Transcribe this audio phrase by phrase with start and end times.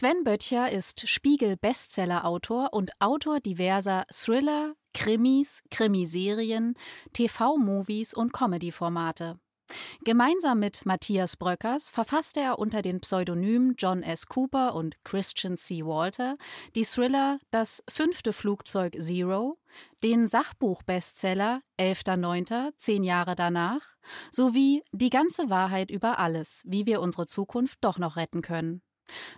[0.00, 6.72] Sven Böttcher ist Spiegel-Bestseller-Autor und Autor diverser Thriller, Krimis, Krimiserien,
[7.12, 9.38] TV-Movies und Comedy-Formate.
[10.02, 14.24] Gemeinsam mit Matthias Bröckers verfasste er unter den Pseudonymen John S.
[14.24, 15.84] Cooper und Christian C.
[15.84, 16.38] Walter
[16.74, 19.58] die Thriller Das fünfte Flugzeug Zero,
[20.02, 23.82] den Sachbuch-Bestseller 11.09., zehn Jahre danach,
[24.30, 28.80] sowie Die ganze Wahrheit über alles, wie wir unsere Zukunft doch noch retten können.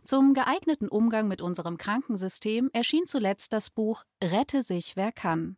[0.05, 5.57] Zum geeigneten Umgang mit unserem Krankensystem erschien zuletzt das Buch Rette sich wer kann.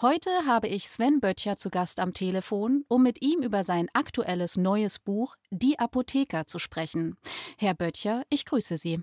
[0.00, 4.56] Heute habe ich Sven Böttcher zu Gast am Telefon, um mit ihm über sein aktuelles
[4.56, 7.16] neues Buch Die Apotheker zu sprechen.
[7.58, 9.02] Herr Böttcher, ich grüße Sie.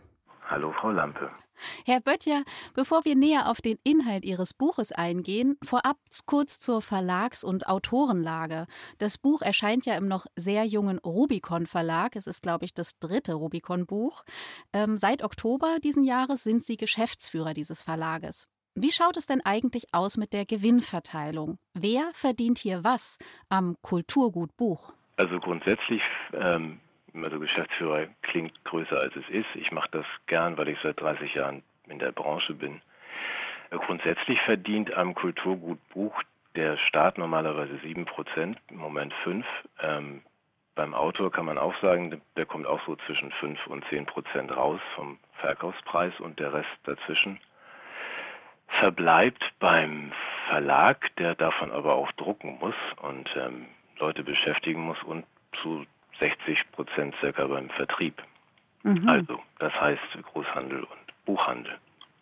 [0.50, 1.30] Hallo, Frau Lampe.
[1.86, 7.44] Herr Böttcher, bevor wir näher auf den Inhalt Ihres Buches eingehen, vorab kurz zur Verlags-
[7.44, 8.66] und Autorenlage.
[8.98, 12.16] Das Buch erscheint ja im noch sehr jungen Rubicon Verlag.
[12.16, 14.24] Es ist, glaube ich, das dritte Rubicon-Buch.
[14.74, 18.48] Ähm, seit Oktober diesen Jahres sind Sie Geschäftsführer dieses Verlages.
[18.74, 21.60] Wie schaut es denn eigentlich aus mit der Gewinnverteilung?
[21.76, 24.94] Wer verdient hier was am Kulturgut Buch?
[25.18, 26.02] Also grundsätzlich
[26.34, 26.80] ähm,
[27.16, 29.48] also Geschäftsführer klingt größer als es ist.
[29.56, 32.82] Ich mache das gern, weil ich seit 30 Jahren in der Branche bin.
[33.72, 36.22] Grundsätzlich verdient am Kulturgut Buch
[36.56, 39.46] der Staat normalerweise 7 Prozent, im Moment 5.
[39.82, 40.22] Ähm,
[40.76, 44.56] beim Autor kann man auch sagen, der kommt auch so zwischen 5 und 10 Prozent
[44.56, 47.40] raus vom Verkaufspreis und der Rest dazwischen
[48.80, 50.12] verbleibt beim
[50.48, 53.66] Verlag, der davon aber auch drucken muss und ähm,
[53.98, 55.26] Leute beschäftigen muss und
[55.62, 55.86] zu
[56.20, 58.22] 60 Prozent circa beim Vertrieb.
[58.84, 59.08] Mhm.
[59.08, 61.78] Also, das heißt Großhandel und Buchhandel.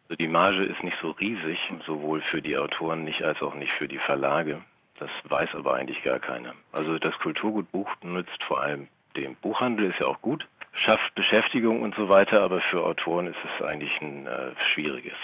[0.09, 3.73] Also die Marge ist nicht so riesig, sowohl für die Autoren nicht als auch nicht
[3.73, 4.61] für die Verlage.
[4.99, 6.53] Das weiß aber eigentlich gar keiner.
[6.71, 11.95] Also das Kulturgutbuch nützt vor allem dem Buchhandel, ist ja auch gut, schafft Beschäftigung und
[11.95, 15.17] so weiter, aber für Autoren ist es eigentlich ein äh, schwieriges,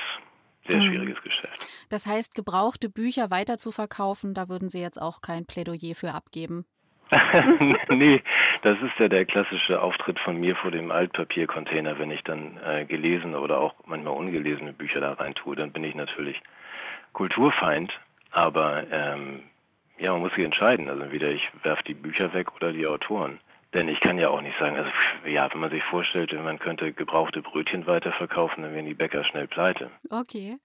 [0.67, 0.88] sehr mhm.
[0.88, 1.66] schwieriges Geschäft.
[1.89, 6.13] Das heißt, gebrauchte Bücher weiter zu verkaufen, da würden Sie jetzt auch kein Plädoyer für
[6.13, 6.66] abgeben.
[7.90, 8.22] nee,
[8.62, 12.85] das ist ja der klassische Auftritt von mir vor dem Altpapiercontainer, wenn ich dann äh,
[12.85, 16.41] gelesene oder auch manchmal ungelesene Bücher da rein tue, dann bin ich natürlich
[17.13, 17.91] Kulturfeind,
[18.31, 19.44] aber ähm,
[19.97, 20.90] ja, man muss sich entscheiden.
[20.90, 23.40] Also entweder ich werfe die Bücher weg oder die Autoren.
[23.73, 24.89] Denn ich kann ja auch nicht sagen, also
[25.25, 29.47] ja, wenn man sich vorstellt, man könnte gebrauchte Brötchen weiterverkaufen, dann wären die Bäcker schnell
[29.47, 29.89] pleite.
[30.11, 30.57] Okay.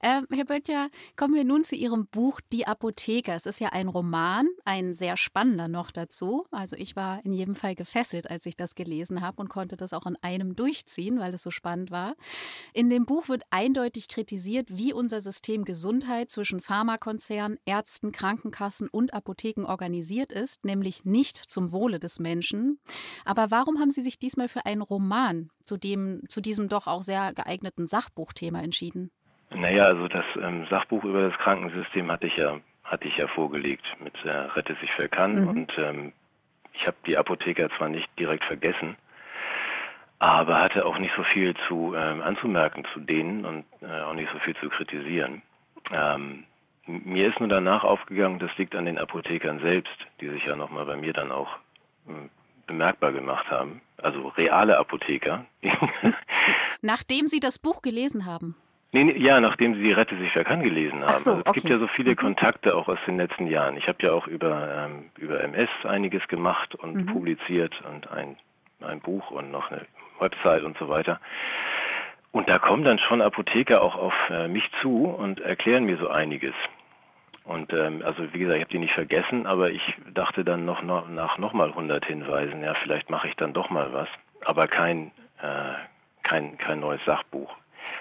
[0.00, 3.34] Ähm, Herr Böttcher, kommen wir nun zu Ihrem Buch Die Apotheker.
[3.34, 6.46] Es ist ja ein Roman, ein sehr spannender noch dazu.
[6.52, 9.92] Also ich war in jedem Fall gefesselt, als ich das gelesen habe und konnte das
[9.92, 12.14] auch in einem durchziehen, weil es so spannend war.
[12.72, 19.12] In dem Buch wird eindeutig kritisiert, wie unser System Gesundheit zwischen Pharmakonzernen, Ärzten, Krankenkassen und
[19.12, 22.78] Apotheken organisiert ist, nämlich nicht zum Wohle des Menschen Menschen.
[23.24, 27.02] Aber warum haben Sie sich diesmal für einen Roman zu, dem, zu diesem doch auch
[27.02, 29.10] sehr geeigneten Sachbuchthema entschieden?
[29.50, 33.84] Naja, also das ähm, Sachbuch über das Krankensystem hatte ich ja, hatte ich ja vorgelegt
[34.02, 35.42] mit äh, Rette sich wer kann.
[35.42, 35.48] Mhm.
[35.48, 36.12] Und ähm,
[36.72, 38.96] ich habe die Apotheker zwar nicht direkt vergessen,
[40.18, 44.30] aber hatte auch nicht so viel zu ähm, anzumerken zu denen und äh, auch nicht
[44.32, 45.42] so viel zu kritisieren.
[45.92, 46.44] Ähm,
[46.86, 50.84] mir ist nur danach aufgegangen, das liegt an den Apothekern selbst, die sich ja nochmal
[50.84, 51.48] bei mir dann auch
[52.66, 55.44] bemerkbar gemacht haben, also reale Apotheker.
[56.82, 58.56] Nachdem Sie das Buch gelesen haben?
[58.92, 61.24] Nee, nee, ja, nachdem Sie Rette sich wer kann gelesen haben.
[61.24, 61.60] So, also es okay.
[61.60, 62.16] gibt ja so viele mhm.
[62.16, 63.76] Kontakte auch aus den letzten Jahren.
[63.76, 67.06] Ich habe ja auch über, ähm, über MS einiges gemacht und mhm.
[67.06, 68.36] publiziert und ein,
[68.80, 69.84] ein Buch und noch eine
[70.20, 71.20] Website und so weiter.
[72.30, 76.08] Und da kommen dann schon Apotheker auch auf äh, mich zu und erklären mir so
[76.08, 76.54] einiges.
[77.44, 79.82] Und ähm, also wie gesagt, ich habe die nicht vergessen, aber ich
[80.14, 83.92] dachte dann noch, noch nach nochmal 100 Hinweisen, ja, vielleicht mache ich dann doch mal
[83.92, 84.08] was,
[84.44, 85.12] aber kein,
[85.42, 85.74] äh,
[86.22, 87.54] kein, kein neues Sachbuch,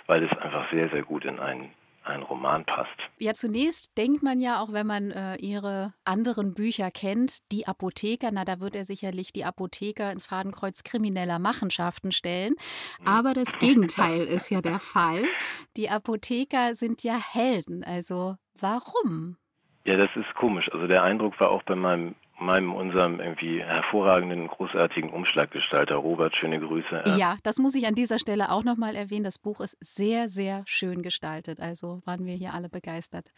[0.08, 1.72] weil es einfach sehr, sehr gut in einen
[2.06, 2.90] ein Roman passt.
[3.18, 8.30] Ja, zunächst denkt man ja auch, wenn man äh, ihre anderen Bücher kennt, die Apotheker,
[8.31, 12.56] na, da wird er sicherlich die Apotheker ins Fadenkreuz krimineller Machenschaften stellen.
[13.00, 13.08] Mhm.
[13.08, 15.24] Aber das Gegenteil ist ja der Fall.
[15.78, 17.84] Die Apotheker sind ja Helden.
[17.84, 19.38] Also Warum?
[19.86, 20.72] Ja, das ist komisch.
[20.72, 26.60] Also der Eindruck war auch bei meinem meinem, unserem irgendwie hervorragenden, großartigen Umschlaggestalter Robert, schöne
[26.60, 27.04] Grüße.
[27.18, 29.24] Ja, das muss ich an dieser Stelle auch nochmal erwähnen.
[29.24, 31.60] Das Buch ist sehr, sehr schön gestaltet.
[31.60, 33.32] Also waren wir hier alle begeistert.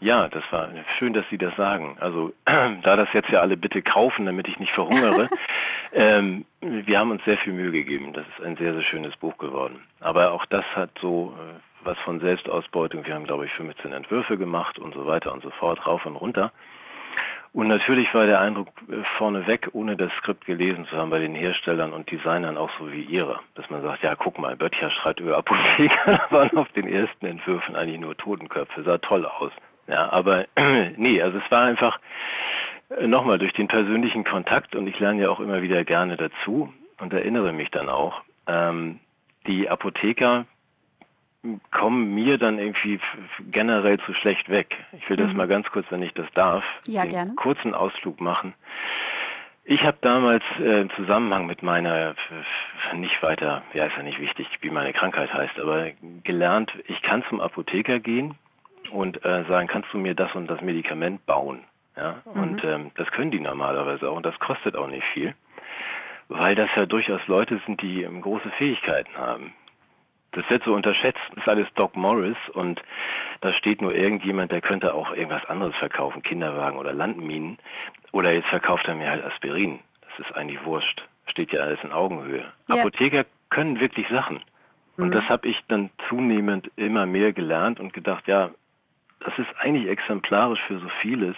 [0.00, 1.96] Ja, das war schön, dass Sie das sagen.
[2.00, 5.28] Also da das jetzt ja alle bitte kaufen, damit ich nicht verhungere.
[5.92, 8.12] ähm, wir haben uns sehr viel Mühe gegeben.
[8.12, 9.82] Das ist ein sehr, sehr schönes Buch geworden.
[10.00, 13.06] Aber auch das hat so äh, was von Selbstausbeutung.
[13.06, 16.16] Wir haben, glaube ich, 15 Entwürfe gemacht und so weiter und so fort, rauf und
[16.16, 16.52] runter.
[17.52, 21.34] Und natürlich war der Eindruck äh, vorneweg, ohne das Skript gelesen zu haben, bei den
[21.34, 23.40] Herstellern und Designern auch so wie ihre.
[23.54, 27.76] Dass man sagt, ja, guck mal, Böttcher schreibt über Apotheker, waren auf den ersten Entwürfen
[27.76, 29.52] eigentlich nur Totenköpfe, sah toll aus.
[29.86, 30.46] Ja, aber
[30.96, 31.98] nee, also es war einfach
[32.96, 36.72] äh, nochmal durch den persönlichen Kontakt und ich lerne ja auch immer wieder gerne dazu
[37.00, 38.22] und erinnere mich dann auch.
[38.46, 38.98] Ähm,
[39.46, 40.46] die Apotheker
[41.72, 43.00] kommen mir dann irgendwie
[43.50, 44.76] generell zu schlecht weg.
[44.92, 45.38] Ich will das mhm.
[45.38, 47.34] mal ganz kurz, wenn ich das darf, ja, gerne.
[47.34, 48.54] kurzen Ausflug machen.
[49.64, 52.14] Ich habe damals äh, im Zusammenhang mit meiner,
[52.94, 55.90] nicht weiter, ja ist ja nicht wichtig, wie meine Krankheit heißt, aber
[56.24, 58.34] gelernt, ich kann zum Apotheker gehen
[58.90, 61.60] und äh, sagen, kannst du mir das und das Medikament bauen?
[61.96, 62.42] Ja, mhm.
[62.42, 65.34] und ähm, das können die normalerweise auch und das kostet auch nicht viel,
[66.28, 69.52] weil das ja durchaus Leute sind, die ähm, große Fähigkeiten haben
[70.32, 72.82] das wird so unterschätzt, das ist alles Doc Morris und
[73.40, 77.58] da steht nur irgendjemand, der könnte auch irgendwas anderes verkaufen, Kinderwagen oder Landminen.
[78.12, 79.80] Oder jetzt verkauft er mir halt Aspirin.
[80.02, 81.02] Das ist eigentlich wurscht.
[81.26, 82.44] Steht ja alles in Augenhöhe.
[82.68, 82.76] Ja.
[82.76, 84.40] Apotheker können wirklich Sachen.
[84.96, 85.12] Und mhm.
[85.12, 88.50] das habe ich dann zunehmend immer mehr gelernt und gedacht, ja,
[89.20, 91.36] das ist eigentlich exemplarisch für so vieles,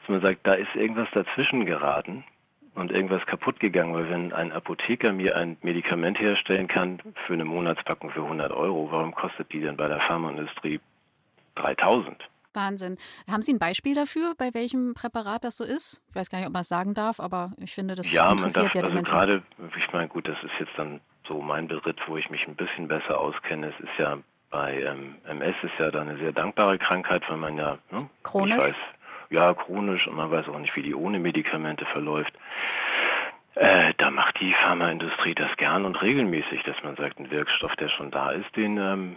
[0.00, 2.24] dass man sagt, da ist irgendwas dazwischen geraten
[2.74, 7.44] und irgendwas kaputt gegangen, weil wenn ein Apotheker mir ein Medikament herstellen kann für eine
[7.44, 10.80] Monatspackung für 100 Euro, warum kostet die denn bei der Pharmaindustrie
[11.56, 12.16] 3000?
[12.52, 12.96] Wahnsinn.
[13.30, 16.02] Haben Sie ein Beispiel dafür, bei welchem Präparat das so ist?
[16.08, 18.52] Ich weiß gar nicht, ob man es sagen darf, aber ich finde, das Ja, man
[18.52, 19.42] darf, ja also gerade,
[19.76, 22.88] ich meine, gut, das ist jetzt dann so mein Beritt, wo ich mich ein bisschen
[22.88, 23.68] besser auskenne.
[23.68, 24.18] Es ist ja
[24.50, 28.56] bei ähm, MS ist ja da eine sehr dankbare Krankheit, weil man ja, ne, Chronisch?
[28.56, 28.76] ich weiß,
[29.30, 32.32] ja, chronisch und man weiß auch nicht, wie die ohne Medikamente verläuft.
[33.54, 37.88] Äh, da macht die Pharmaindustrie das gern und regelmäßig, dass man sagt, ein Wirkstoff, der
[37.88, 39.16] schon da ist, den ähm,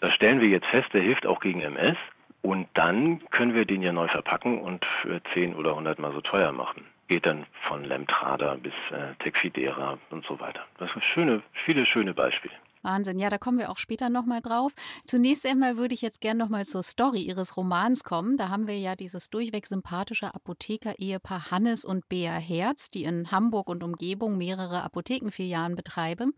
[0.00, 1.96] das stellen wir jetzt fest, der hilft auch gegen MS
[2.42, 6.20] und dann können wir den ja neu verpacken und für 10 oder 100 Mal so
[6.20, 6.84] teuer machen.
[7.08, 10.60] Geht dann von Lemtrada bis äh, Tecfidera und so weiter.
[10.78, 12.54] Das sind schöne, viele schöne Beispiele.
[12.84, 14.74] Wahnsinn, ja, da kommen wir auch später nochmal drauf.
[15.06, 18.36] Zunächst einmal würde ich jetzt gerne nochmal zur Story Ihres Romans kommen.
[18.36, 23.68] Da haben wir ja dieses durchweg sympathische Apotheker-Ehepaar Hannes und Bea Herz, die in Hamburg
[23.68, 26.32] und Umgebung mehrere Apothekenfilialen betreiben.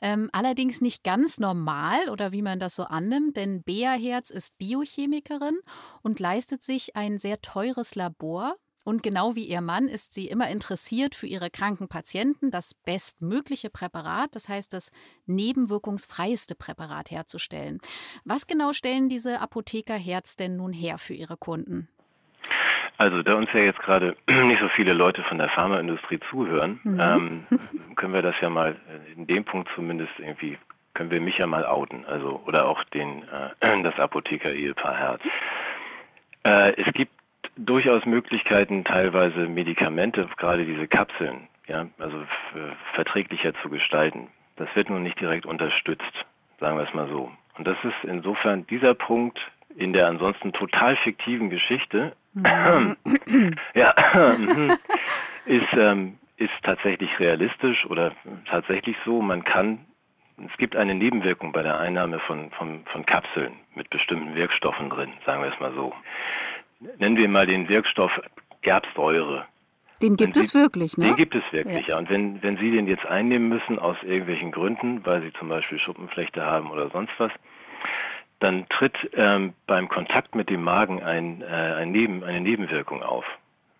[0.00, 4.58] Ähm, allerdings nicht ganz normal oder wie man das so annimmt, denn Bea Herz ist
[4.58, 5.58] Biochemikerin
[6.02, 10.48] und leistet sich ein sehr teures Labor, und genau wie ihr Mann ist sie immer
[10.48, 14.92] interessiert, für ihre kranken Patienten das bestmögliche Präparat, das heißt das
[15.26, 17.80] nebenwirkungsfreieste Präparat herzustellen.
[18.24, 21.88] Was genau stellen diese Apotheker Herz denn nun her für ihre Kunden?
[22.96, 27.00] Also da uns ja jetzt gerade nicht so viele Leute von der Pharmaindustrie zuhören, mhm.
[27.00, 27.46] ähm,
[27.96, 28.76] können wir das ja mal
[29.16, 30.58] in dem Punkt zumindest irgendwie
[30.92, 33.24] können wir mich ja mal outen, also oder auch den
[33.60, 35.22] äh, das Apotheker-Ehepaar Herz.
[36.44, 37.13] Äh, es gibt
[37.56, 42.24] durchaus Möglichkeiten, teilweise Medikamente, gerade diese Kapseln, ja, also
[42.94, 44.28] verträglicher zu gestalten.
[44.56, 46.12] Das wird nun nicht direkt unterstützt,
[46.60, 47.30] sagen wir es mal so.
[47.56, 49.40] Und das ist insofern dieser Punkt
[49.76, 52.96] in der ansonsten total fiktiven Geschichte, mhm.
[53.74, 53.90] ja,
[55.46, 58.12] ist, ähm, ist tatsächlich realistisch oder
[58.48, 59.20] tatsächlich so.
[59.20, 59.80] Man kann,
[60.44, 65.12] es gibt eine Nebenwirkung bei der Einnahme von, von, von Kapseln mit bestimmten Wirkstoffen drin,
[65.26, 65.92] sagen wir es mal so
[66.98, 68.12] nennen wir mal den Wirkstoff
[68.62, 69.46] Gerbsäure.
[70.02, 71.06] Den gibt es wirklich, ne?
[71.06, 71.94] Den gibt es wirklich, ja.
[71.94, 71.98] ja.
[71.98, 75.78] Und wenn, wenn Sie den jetzt einnehmen müssen aus irgendwelchen Gründen, weil Sie zum Beispiel
[75.78, 77.30] Schuppenflechte haben oder sonst was,
[78.40, 83.24] dann tritt ähm, beim Kontakt mit dem Magen ein, äh, ein Neben, eine Nebenwirkung auf.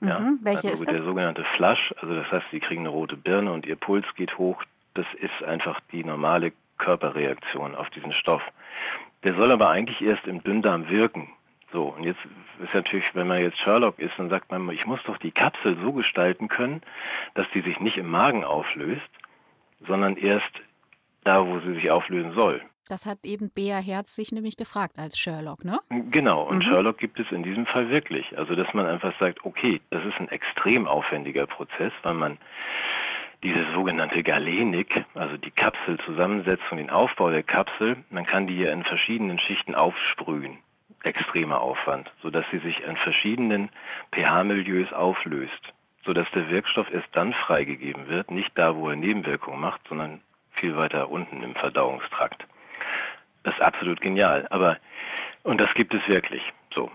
[0.00, 0.32] Mhm, ja?
[0.42, 3.66] Welche also ist der sogenannte Flush, also das heißt, Sie kriegen eine rote Birne und
[3.66, 4.62] Ihr Puls geht hoch.
[4.94, 8.42] Das ist einfach die normale Körperreaktion auf diesen Stoff.
[9.24, 11.28] Der soll aber eigentlich erst im Dünndarm wirken.
[11.74, 12.20] So, und jetzt
[12.62, 15.76] ist natürlich, wenn man jetzt Sherlock ist, dann sagt man, ich muss doch die Kapsel
[15.82, 16.82] so gestalten können,
[17.34, 19.02] dass die sich nicht im Magen auflöst,
[19.84, 20.52] sondern erst
[21.24, 22.62] da, wo sie sich auflösen soll.
[22.88, 25.80] Das hat eben Bea Herz sich nämlich gefragt als Sherlock, ne?
[26.12, 26.62] Genau, und mhm.
[26.62, 28.38] Sherlock gibt es in diesem Fall wirklich.
[28.38, 32.38] Also, dass man einfach sagt, okay, das ist ein extrem aufwendiger Prozess, weil man
[33.42, 38.84] diese sogenannte Galenik, also die Kapselzusammensetzung, den Aufbau der Kapsel, man kann die ja in
[38.84, 40.58] verschiedenen Schichten aufsprühen
[41.04, 43.68] extremer Aufwand, sodass sie sich in verschiedenen
[44.12, 45.72] pH-Milieus auflöst,
[46.04, 50.20] sodass der Wirkstoff erst dann freigegeben wird, nicht da, wo er Nebenwirkungen macht, sondern
[50.52, 52.46] viel weiter unten im Verdauungstrakt.
[53.42, 54.78] Das ist absolut genial, aber
[55.42, 56.42] und das gibt es wirklich.
[56.74, 56.90] So.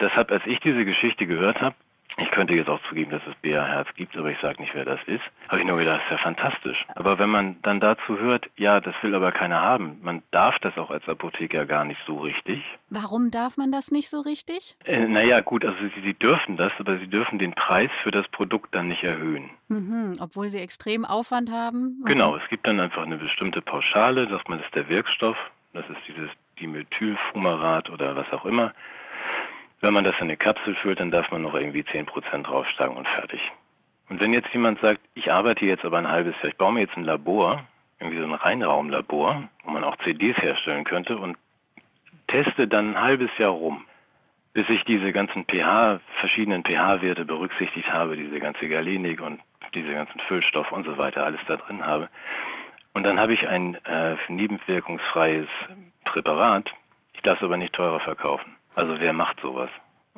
[0.00, 1.76] Deshalb, als ich diese Geschichte gehört habe,
[2.20, 4.98] Ich könnte jetzt auch zugeben, dass es BA-Herz gibt, aber ich sage nicht, wer das
[5.06, 5.22] ist.
[5.48, 6.84] Habe ich nur gedacht, das ist ja fantastisch.
[6.96, 10.76] Aber wenn man dann dazu hört, ja, das will aber keiner haben, man darf das
[10.76, 12.62] auch als Apotheker gar nicht so richtig.
[12.90, 14.76] Warum darf man das nicht so richtig?
[14.84, 18.26] Äh, naja, gut, also sie, sie dürfen das, aber sie dürfen den Preis für das
[18.28, 19.50] Produkt dann nicht erhöhen.
[19.68, 22.00] Mhm, obwohl sie extrem Aufwand haben?
[22.02, 22.14] Okay.
[22.14, 25.36] Genau, es gibt dann einfach eine bestimmte Pauschale, sagt man, das ist der Wirkstoff,
[25.72, 28.72] das ist dieses Dimethylfumarat oder was auch immer.
[29.80, 33.06] Wenn man das in eine Kapsel füllt, dann darf man noch irgendwie 10% draufschlagen und
[33.08, 33.40] fertig.
[34.08, 36.80] Und wenn jetzt jemand sagt, ich arbeite jetzt aber ein halbes Jahr, ich baue mir
[36.80, 37.64] jetzt ein Labor,
[38.00, 41.36] irgendwie so ein Reinraumlabor, wo man auch CDs herstellen könnte und
[42.26, 43.84] teste dann ein halbes Jahr rum,
[44.52, 49.40] bis ich diese ganzen pH, verschiedenen pH-Werte berücksichtigt habe, diese ganze Galenik und
[49.74, 52.08] diese ganzen Füllstoff und so weiter, alles da drin habe.
[52.94, 55.48] Und dann habe ich ein äh, nebenwirkungsfreies
[56.04, 56.70] Präparat.
[57.12, 58.57] Ich darf es aber nicht teurer verkaufen.
[58.78, 59.70] Also wer macht sowas?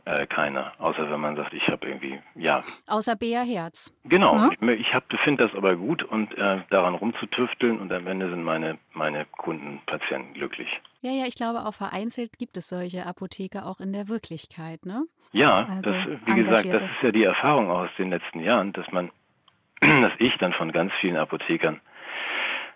[0.04, 0.72] Äh, keiner.
[0.78, 2.62] Außer wenn man sagt, ich habe irgendwie, ja.
[2.86, 3.92] Außer Bea Herz.
[4.04, 4.36] Genau.
[4.36, 4.50] Ja?
[4.50, 8.78] Ich, ich finde das aber gut und äh, daran rumzutüfteln und am Ende sind meine,
[8.92, 10.68] meine Kunden, Patienten glücklich.
[11.00, 15.04] Ja, ja, ich glaube, auch vereinzelt gibt es solche Apotheker auch in der Wirklichkeit, ne?
[15.32, 18.90] Ja, also das, wie gesagt, das ist ja die Erfahrung aus den letzten Jahren, dass
[18.90, 19.10] man,
[19.80, 21.80] dass ich dann von ganz vielen Apothekern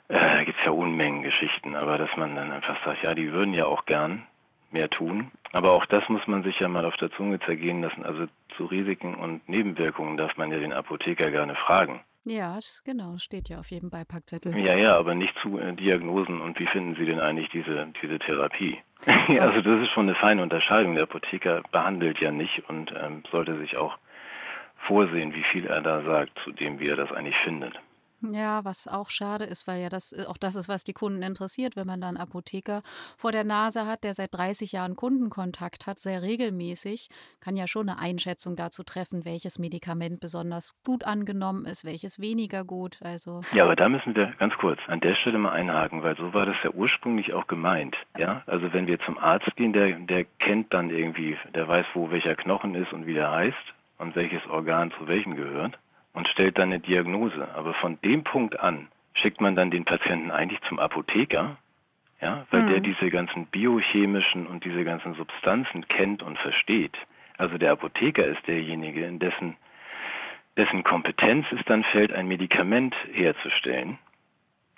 [0.09, 3.33] äh, da gibt es ja Unmengen Geschichten, aber dass man dann einfach sagt, ja, die
[3.33, 4.27] würden ja auch gern
[4.75, 5.31] mehr tun.
[5.53, 8.05] Aber auch das muss man sich ja mal auf der Zunge zergehen lassen.
[8.05, 8.27] Also
[8.57, 12.01] zu Risiken und Nebenwirkungen darf man ja den Apotheker gerne fragen.
[12.27, 14.57] Ja, genau, steht ja auf jedem Beipackzettel.
[14.57, 18.19] Ja, ja, aber nicht zu äh, Diagnosen und wie finden Sie denn eigentlich diese, diese
[18.19, 18.79] Therapie?
[19.41, 20.95] also das ist schon eine feine Unterscheidung.
[20.95, 23.99] Der Apotheker behandelt ja nicht und ähm, sollte sich auch
[24.87, 27.75] vorsehen, wie viel er da sagt, zu dem, wie er das eigentlich findet.
[28.33, 31.23] Ja, was auch schade ist, weil ja das äh, auch das ist, was die Kunden
[31.23, 32.83] interessiert, wenn man dann Apotheker
[33.17, 37.09] vor der Nase hat, der seit 30 Jahren Kundenkontakt hat, sehr regelmäßig,
[37.41, 42.65] kann ja schon eine Einschätzung dazu treffen, welches Medikament besonders gut angenommen ist, welches weniger
[42.65, 42.99] gut.
[43.03, 46.33] Also Ja, aber da müssen wir ganz kurz an der Stelle mal einhaken, weil so
[46.33, 47.97] war das ja ursprünglich auch gemeint.
[48.17, 52.11] Ja, also wenn wir zum Arzt gehen, der, der kennt dann irgendwie, der weiß, wo
[52.11, 55.79] welcher Knochen ist und wie der heißt und welches Organ zu welchem gehört
[56.15, 57.49] und stellt dann eine Diagnose.
[57.55, 61.57] Aber von dem Punkt an schickt man dann den Patienten eigentlich zum Apotheker,
[62.21, 62.69] ja, weil mhm.
[62.71, 66.97] der diese ganzen biochemischen und diese ganzen Substanzen kennt und versteht.
[67.37, 69.57] Also der Apotheker ist derjenige, in dessen,
[70.57, 73.99] dessen Kompetenz es dann fällt, ein Medikament herzustellen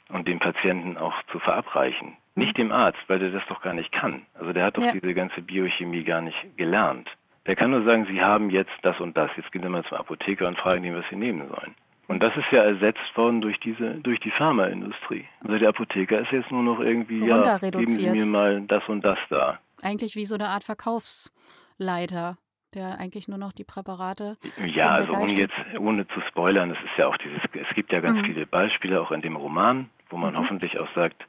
[0.08, 2.16] und dem Patienten auch zu verabreichen.
[2.34, 4.22] Nicht dem Arzt, weil der das doch gar nicht kann.
[4.34, 4.92] Also der hat doch ja.
[4.92, 7.08] diese ganze Biochemie gar nicht gelernt.
[7.46, 9.30] Der kann nur sagen, Sie haben jetzt das und das.
[9.36, 11.74] Jetzt gehen Sie mal zum Apotheker und fragen ihn, was Sie nehmen sollen.
[12.08, 15.24] Und das ist ja ersetzt worden durch diese, durch die Pharmaindustrie.
[15.42, 19.04] Also der Apotheker ist jetzt nur noch irgendwie, ja, geben Sie mir mal das und
[19.04, 19.58] das da.
[19.82, 22.38] Eigentlich wie so eine Art Verkaufsleiter,
[22.74, 24.36] der eigentlich nur noch die Präparate.
[24.64, 28.00] Ja, also ohne jetzt, ohne zu spoilern, es ist ja auch dieses, es gibt ja
[28.00, 28.24] ganz mhm.
[28.26, 30.38] viele Beispiele auch in dem Roman, wo man mhm.
[30.38, 31.26] hoffentlich auch sagt,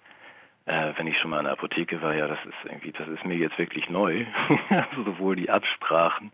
[0.67, 3.25] äh, wenn ich schon mal in der Apotheke war, ja, das ist irgendwie, das ist
[3.25, 4.25] mir jetzt wirklich neu.
[4.69, 6.31] also sowohl die Absprachen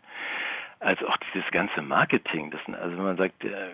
[0.80, 2.52] als auch dieses ganze Marketing.
[2.52, 3.70] Das, also wenn man sagt, äh,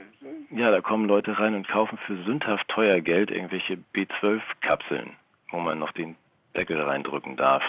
[0.52, 5.16] ja, da kommen Leute rein und kaufen für sündhaft teuer Geld irgendwelche B12-Kapseln,
[5.50, 6.16] wo man noch den
[6.56, 7.64] Deckel reindrücken darf.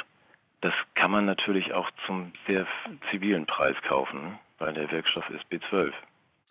[0.61, 2.67] Das kann man natürlich auch zum sehr
[3.11, 4.39] zivilen Preis kaufen, ne?
[4.59, 5.93] weil der Wirkstoff ist B12.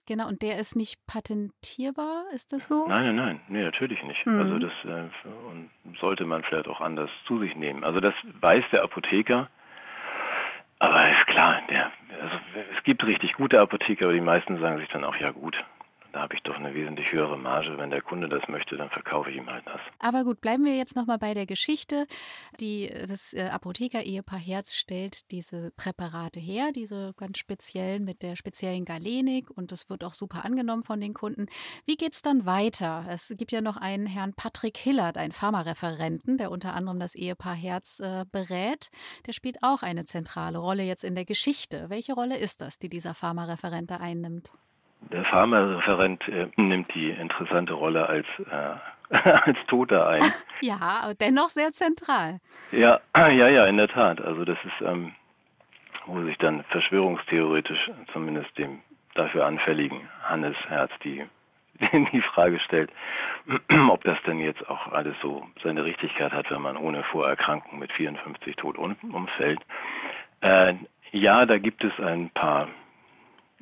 [0.09, 2.87] Genau, und der ist nicht patentierbar, ist das so?
[2.87, 4.25] Nein, nein, nein, nee, natürlich nicht.
[4.25, 4.39] Mhm.
[4.39, 7.83] Also das äh, sollte man vielleicht auch anders zu sich nehmen.
[7.83, 9.49] Also das weiß der Apotheker,
[10.79, 11.91] aber ist klar, der,
[12.23, 12.37] also
[12.75, 15.63] es gibt richtig gute Apotheker, aber die meisten sagen sich dann auch, ja gut,
[16.11, 17.77] da habe ich doch eine wesentlich höhere Marge.
[17.77, 19.79] Wenn der Kunde das möchte, dann verkaufe ich ihm halt das.
[19.99, 22.07] Aber gut, bleiben wir jetzt nochmal bei der Geschichte.
[22.59, 28.85] Die, das äh, Apotheker-Ehepaar Herz stellt diese Präparate her, diese ganz speziellen mit der speziellen
[28.85, 31.47] Galenik und das wird auch super angenommen von den Kunden.
[31.85, 33.05] Wie geht es dann weiter?
[33.09, 37.55] Es gibt ja noch einen Herrn Patrick Hillert, einen Pharmareferenten, der unter anderem das Ehepaar
[37.55, 38.89] Herz äh, berät.
[39.27, 41.89] Der spielt auch eine zentrale Rolle jetzt in der Geschichte.
[41.89, 44.51] Welche Rolle ist das, die dieser Pharmareferent da einnimmt?
[45.01, 50.33] Der Pharmareferent äh, nimmt die interessante Rolle als, äh, als Toter ein.
[50.61, 52.41] Ja, dennoch sehr zentral.
[52.73, 54.19] Ja, ja, ja, in der Tat.
[54.19, 55.13] Also das ist, ähm,
[56.05, 58.81] wo sich dann verschwörungstheoretisch zumindest dem
[59.15, 61.23] dafür anfälligen Hannes Herz die,
[62.11, 62.91] die Frage stellt,
[63.89, 67.91] ob das denn jetzt auch alles so seine Richtigkeit hat, wenn man ohne Vorerkrankung mit
[67.93, 69.59] 54 tot umfällt.
[70.41, 70.73] Äh,
[71.11, 72.67] ja, da gibt es ein paar,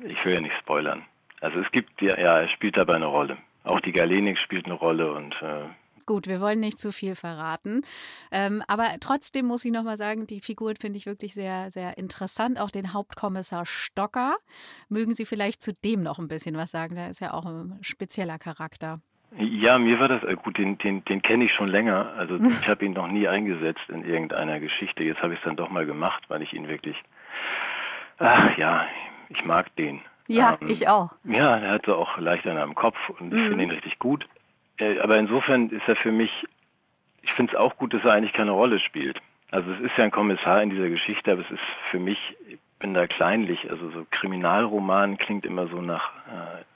[0.00, 1.04] ich will ja nicht spoilern,
[1.40, 3.38] also es gibt ja, ja, es spielt dabei eine Rolle.
[3.64, 5.66] Auch die Galenik spielt eine Rolle und äh,
[6.08, 7.82] Gut, wir wollen nicht zu viel verraten.
[8.32, 12.58] Ähm, aber trotzdem muss ich nochmal sagen, die Figur finde ich wirklich sehr, sehr interessant.
[12.58, 14.36] Auch den Hauptkommissar Stocker.
[14.88, 16.94] Mögen Sie vielleicht zu dem noch ein bisschen was sagen?
[16.94, 19.02] Der ist ja auch ein spezieller Charakter.
[19.36, 22.14] Ja, mir war das äh, gut, den, den, den kenne ich schon länger.
[22.16, 25.04] Also ich habe ihn noch nie eingesetzt in irgendeiner Geschichte.
[25.04, 26.96] Jetzt habe ich es dann doch mal gemacht, weil ich ihn wirklich.
[28.16, 28.86] Ach ja,
[29.28, 30.00] ich mag den.
[30.28, 31.10] Ja, ähm, ich auch.
[31.24, 33.48] Ja, er hat so auch leicht einen am Kopf und ich mhm.
[33.48, 34.26] finde ihn richtig gut.
[34.78, 36.30] Äh, aber insofern ist er für mich,
[37.22, 39.20] ich finde es auch gut, dass er eigentlich keine Rolle spielt.
[39.50, 42.58] Also es ist ja ein Kommissar in dieser Geschichte, aber es ist für mich, ich
[42.78, 43.70] bin da kleinlich.
[43.70, 46.12] Also so Kriminalroman klingt immer so nach,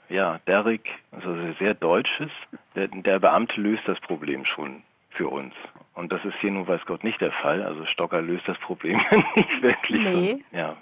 [0.09, 2.31] äh, ja, Derrick, also sehr Deutsches.
[2.75, 4.81] Der, der Beamte löst das Problem schon
[5.11, 5.53] für uns.
[5.93, 7.61] Und das ist hier nun weiß Gott nicht der Fall.
[7.61, 8.99] Also Stocker löst das Problem
[9.35, 10.01] nicht wirklich.
[10.01, 10.33] Nee.
[10.33, 10.75] Und, ja,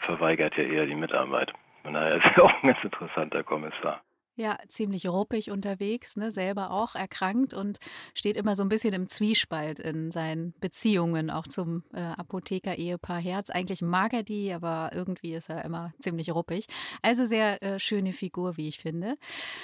[0.00, 1.52] verweigert ja eher die Mitarbeit.
[1.88, 4.02] Von daher ist er auch ein ganz interessanter Kommissar.
[4.36, 7.78] Ja, ziemlich ruppig unterwegs, ne, selber auch erkrankt und
[8.14, 13.48] steht immer so ein bisschen im Zwiespalt in seinen Beziehungen, auch zum äh, Apotheker-Ehepaar Herz.
[13.48, 16.66] Eigentlich mag er die, aber irgendwie ist er immer ziemlich ruppig.
[17.00, 19.16] Also sehr äh, schöne Figur, wie ich finde.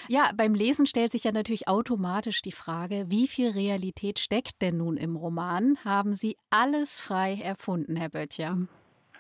[0.08, 4.78] Ja, beim Lesen stellt sich ja natürlich automatisch die Frage, wie viel Realität steckt denn
[4.78, 5.76] nun im Roman?
[5.84, 8.56] Haben Sie alles frei erfunden, Herr Böttcher?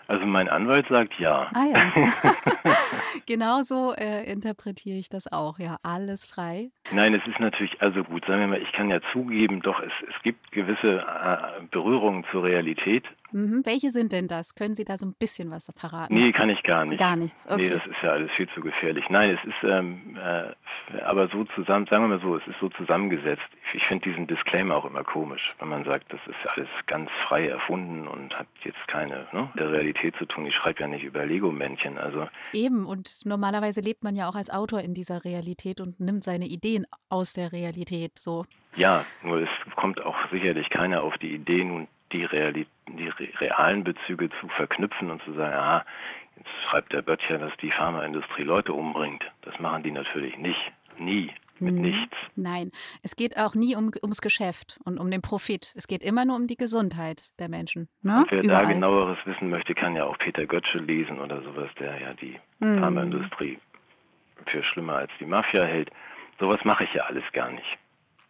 [0.06, 1.50] Also mein Anwalt sagt ja.
[1.54, 2.12] Ah ja.
[3.26, 6.70] Genauso äh, interpretiere ich das auch, ja, alles frei.
[6.92, 9.92] Nein, es ist natürlich, also gut, sagen wir mal, ich kann ja zugeben, doch, es,
[10.08, 13.04] es gibt gewisse äh, Berührungen zur Realität.
[13.32, 13.62] Mhm.
[13.64, 14.54] Welche sind denn das?
[14.54, 16.14] Können Sie da so ein bisschen was verraten?
[16.14, 17.00] Nee, kann ich gar nicht.
[17.00, 17.34] Gar nicht.
[17.46, 17.62] Okay.
[17.62, 19.06] Nee, das ist ja alles viel zu gefährlich.
[19.08, 22.68] Nein, es ist ähm, äh, aber so zusammen, sagen wir mal so, es ist so
[22.68, 23.42] zusammengesetzt.
[23.68, 27.10] Ich, ich finde diesen Disclaimer auch immer komisch, wenn man sagt, das ist alles ganz
[27.26, 30.46] frei erfunden und hat jetzt keine ne, der Realität zu tun.
[30.46, 31.98] Ich schreibe ja nicht über Lego-Männchen.
[31.98, 36.22] Also Eben, und normalerweise lebt man ja auch als Autor in dieser Realität und nimmt
[36.22, 36.73] seine Ideen
[37.08, 38.44] aus der Realität so.
[38.76, 43.84] Ja, nur es kommt auch sicherlich keiner auf die Idee, nun die, Reali die realen
[43.84, 45.84] Bezüge zu verknüpfen und zu sagen, ah,
[46.36, 49.24] jetzt schreibt der Böttcher, dass die Pharmaindustrie Leute umbringt.
[49.42, 50.72] Das machen die natürlich nicht.
[50.98, 51.30] Nie.
[51.60, 51.82] Mit mhm.
[51.82, 52.16] nichts.
[52.34, 55.72] Nein, es geht auch nie um, ums Geschäft und um den Profit.
[55.76, 57.88] Es geht immer nur um die Gesundheit der Menschen.
[58.02, 58.24] Ne?
[58.28, 58.64] Wer Überall.
[58.64, 62.38] da genaueres wissen möchte, kann ja auch Peter Götzsche lesen oder sowas, der ja die
[62.58, 62.80] mhm.
[62.80, 63.58] Pharmaindustrie
[64.46, 65.90] für schlimmer als die Mafia hält.
[66.38, 67.78] Sowas mache ich ja alles gar nicht.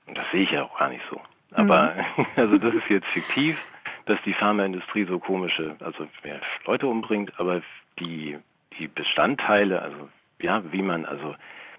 [0.06, 1.20] Und das sehe ich ja auch gar nicht so.
[1.52, 2.26] Aber mhm.
[2.36, 3.56] also das ist jetzt fiktiv
[4.06, 6.06] dass die Pharmaindustrie so komische, also
[6.66, 7.62] Leute umbringt, aber
[7.98, 8.38] die,
[8.78, 10.08] die Bestandteile, also
[10.40, 11.34] ja, wie man also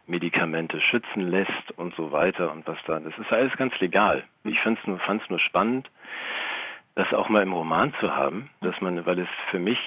[0.08, 4.24] Medikamente schützen lässt und so weiter und was da, das ist alles ganz legal.
[4.44, 5.90] Ich fand es nur, fand's nur spannend,
[6.96, 9.80] das auch mal im Roman zu haben, dass man, weil es für mich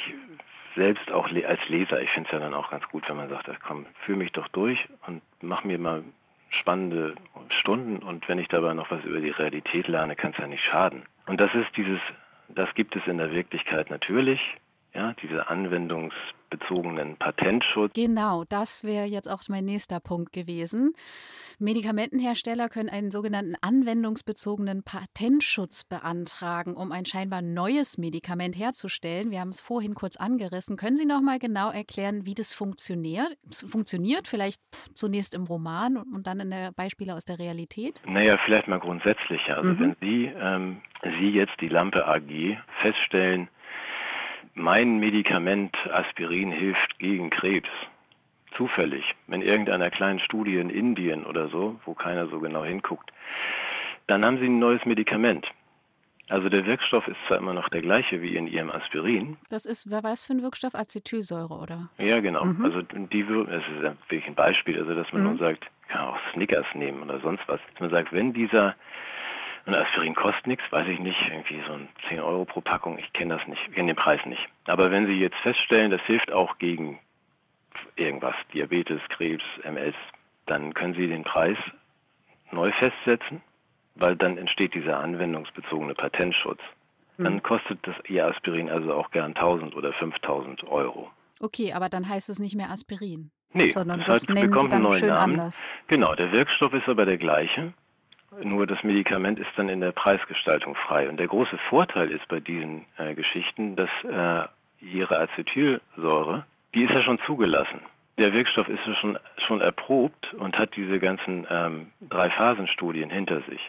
[0.76, 3.48] selbst auch als Leser, ich finde es ja dann auch ganz gut, wenn man sagt,
[3.66, 6.04] komm, fühl mich doch durch und mach mir mal
[6.50, 7.14] spannende
[7.60, 10.64] Stunden und wenn ich dabei noch was über die Realität lerne, kann es ja nicht
[10.64, 11.02] schaden.
[11.26, 12.00] Und das ist dieses
[12.48, 14.40] das gibt es in der Wirklichkeit natürlich.
[14.94, 17.92] Ja, diese anwendungsbezogenen Patentschutz.
[17.94, 20.94] Genau, das wäre jetzt auch mein nächster Punkt gewesen.
[21.58, 29.30] Medikamentenhersteller können einen sogenannten anwendungsbezogenen Patentschutz beantragen, um ein scheinbar neues Medikament herzustellen.
[29.30, 30.76] Wir haben es vorhin kurz angerissen.
[30.76, 33.36] Können Sie noch mal genau erklären, wie das funktioniert?
[33.50, 34.60] Funktioniert vielleicht
[34.94, 38.00] zunächst im Roman und dann in der Beispiele aus der Realität?
[38.06, 39.58] Naja, vielleicht mal grundsätzlicher.
[39.58, 39.80] Also mhm.
[39.80, 43.48] wenn Sie, ähm, Sie jetzt die Lampe AG feststellen,
[44.58, 47.68] mein Medikament Aspirin hilft gegen Krebs.
[48.56, 53.12] Zufällig, in irgendeiner kleinen Studie in Indien oder so, wo keiner so genau hinguckt,
[54.06, 55.46] dann haben sie ein neues Medikament.
[56.28, 59.38] Also der Wirkstoff ist zwar immer noch der gleiche wie in ihrem Aspirin.
[59.48, 60.74] Das ist, was für ein Wirkstoff?
[60.74, 61.88] Acetylsäure, oder?
[61.96, 62.44] Ja, genau.
[62.44, 62.64] Mhm.
[62.64, 65.28] Also die, das ist wirklich ein Beispiel, also dass man mhm.
[65.28, 67.60] nur sagt, kann auch Snickers nehmen oder sonst was.
[67.72, 68.74] Dass man sagt, wenn dieser
[69.68, 73.12] und Aspirin kostet nichts, weiß ich nicht, irgendwie so ein 10 Euro pro Packung, ich
[73.12, 74.40] kenne das nicht, ich kenne den Preis nicht.
[74.66, 76.98] Aber wenn Sie jetzt feststellen, das hilft auch gegen
[77.96, 79.94] irgendwas, Diabetes, Krebs, MS,
[80.46, 81.58] dann können Sie den Preis
[82.50, 83.42] neu festsetzen,
[83.94, 86.60] weil dann entsteht dieser anwendungsbezogene Patentschutz.
[87.16, 87.24] Hm.
[87.24, 91.10] Dann kostet das Ihr Aspirin also auch gern 1000 oder 5000 Euro.
[91.40, 93.30] Okay, aber dann heißt es nicht mehr Aspirin.
[93.52, 95.38] Nee, Sondern das, heißt, bekommt einen neuen Namen.
[95.38, 95.54] Anders.
[95.88, 97.74] Genau, der Wirkstoff ist aber der gleiche.
[98.42, 101.08] Nur das Medikament ist dann in der Preisgestaltung frei.
[101.08, 104.46] Und der große Vorteil ist bei diesen äh, Geschichten, dass äh,
[104.84, 107.80] ihre Acetylsäure, die ist ja schon zugelassen.
[108.18, 113.60] Der Wirkstoff ist ja schon, schon erprobt und hat diese ganzen ähm, Drei-Phasen-Studien hinter sich.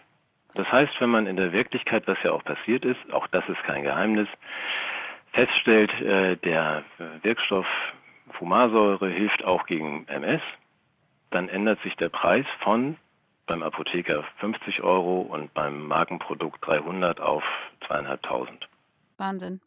[0.55, 3.63] Das heißt, wenn man in der Wirklichkeit, was ja auch passiert ist, auch das ist
[3.63, 4.27] kein Geheimnis,
[5.31, 6.83] feststellt, äh, der
[7.21, 7.67] Wirkstoff
[8.31, 10.41] Fumarsäure hilft auch gegen MS,
[11.29, 12.97] dann ändert sich der Preis von
[13.49, 17.43] beim Apotheker 50 Euro und beim Markenprodukt 300 auf
[17.85, 18.69] zweieinhalbtausend.
[19.17, 19.59] Wahnsinn.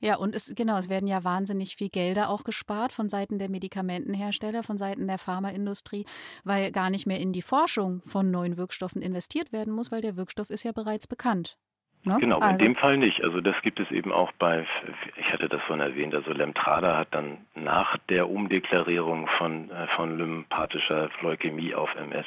[0.00, 3.48] Ja, und es, genau, es werden ja wahnsinnig viel Gelder auch gespart von Seiten der
[3.48, 6.06] Medikamentenhersteller, von Seiten der Pharmaindustrie,
[6.42, 10.16] weil gar nicht mehr in die Forschung von neuen Wirkstoffen investiert werden muss, weil der
[10.16, 11.56] Wirkstoff ist ja bereits bekannt.
[12.02, 12.16] Ne?
[12.18, 12.52] Genau, also.
[12.52, 13.22] in dem Fall nicht.
[13.22, 14.66] Also das gibt es eben auch bei,
[15.16, 20.16] ich hatte das schon erwähnt, also Lemtrada hat dann nach der Umdeklarierung von, äh, von
[20.16, 22.24] lympathischer Leukämie auf MS,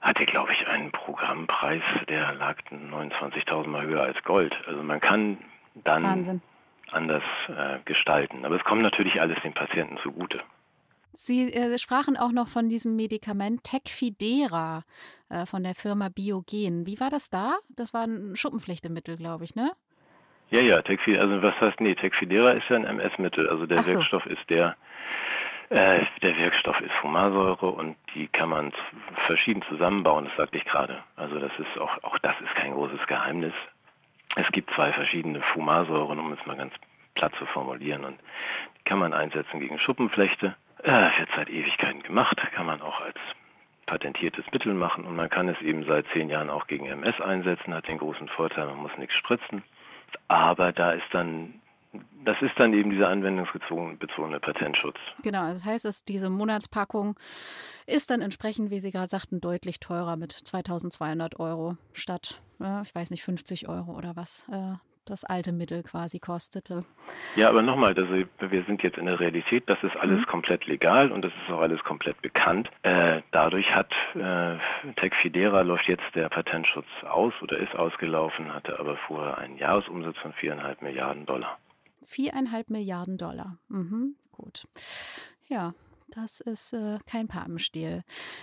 [0.00, 4.54] hatte, glaube ich, einen Programmpreis, der lag 29.000 Mal höher als Gold.
[4.66, 5.38] Also man kann
[5.74, 6.42] dann Wahnsinn.
[6.92, 8.44] anders äh, gestalten.
[8.44, 10.40] Aber es kommt natürlich alles den Patienten zugute.
[11.14, 14.84] Sie äh, sprachen auch noch von diesem Medikament Tecfidera
[15.30, 16.86] äh, von der Firma Biogen.
[16.86, 17.56] Wie war das da?
[17.68, 19.72] Das war ein Schuppenflechtemittel, glaube ich, ne?
[20.50, 23.48] Ja, ja, Tecfidera, also was heißt, nee, Tecfidera ist ja ein MS-Mittel.
[23.48, 23.88] Also der so.
[23.88, 24.76] Wirkstoff ist der,
[25.70, 28.72] äh, der Wirkstoff ist Fumarsäure und die kann man
[29.26, 31.02] verschieden zusammenbauen, das sagte ich gerade.
[31.16, 33.54] Also das ist auch, auch das ist kein großes Geheimnis.
[34.36, 36.72] Es gibt zwei verschiedene Fumarsäuren, um es mal ganz
[37.14, 38.04] platt zu formulieren.
[38.04, 38.18] Und
[38.78, 40.54] die kann man einsetzen gegen Schuppenflechte.
[40.82, 43.16] Äh, wird seit Ewigkeiten gemacht, kann man auch als
[43.86, 47.74] patentiertes Mittel machen und man kann es eben seit zehn Jahren auch gegen MS einsetzen,
[47.74, 49.64] hat den großen Vorteil, man muss nichts spritzen.
[50.28, 51.54] Aber da ist dann
[52.24, 54.98] das ist dann eben dieser anwendungsbezogene Patentschutz.
[55.22, 57.16] Genau, also das heißt, dass diese Monatspackung
[57.86, 62.42] ist dann entsprechend, wie Sie gerade sagten, deutlich teurer mit 2200 Euro statt,
[62.84, 64.74] ich weiß nicht, 50 Euro oder was äh,
[65.08, 66.84] das alte Mittel quasi kostete.
[67.36, 70.26] Ja, aber nochmal, also wir sind jetzt in der Realität, das ist alles mhm.
[70.26, 72.68] komplett legal und das ist auch alles komplett bekannt.
[72.82, 74.56] Äh, dadurch hat äh,
[74.96, 80.32] Tecfidera läuft jetzt der Patentschutz aus oder ist ausgelaufen, hatte aber vorher einen Jahresumsatz von
[80.34, 81.58] viereinhalb Milliarden Dollar.
[82.02, 83.58] Viereinhalb Milliarden Dollar.
[83.68, 84.66] Mhm, gut.
[85.48, 85.74] Ja,
[86.10, 88.02] das ist äh, kein Papenstiel.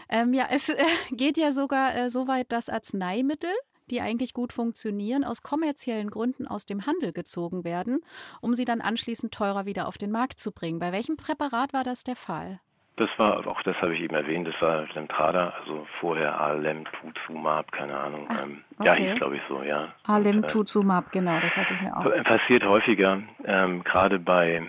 [0.09, 3.51] Ähm, ja, es äh, geht ja sogar äh, so weit, dass Arzneimittel,
[3.89, 7.99] die eigentlich gut funktionieren, aus kommerziellen Gründen aus dem Handel gezogen werden,
[8.41, 10.79] um sie dann anschließend teurer wieder auf den Markt zu bringen.
[10.79, 12.59] Bei welchem Präparat war das der Fall?
[12.97, 17.97] Das war, auch das habe ich eben erwähnt, das war Lemtrada, also vorher Alemtuzumab, keine
[17.97, 18.25] Ahnung.
[18.29, 18.88] Ach, ähm, okay.
[18.88, 19.89] Ja, hieß glaube ich so, ja.
[20.05, 22.23] Alemtuzumab, genau, das hatte ich mir auch.
[22.23, 24.63] Passiert häufiger, ähm, gerade bei,